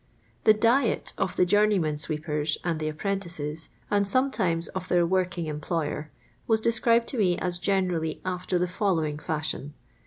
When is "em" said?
5.47-5.61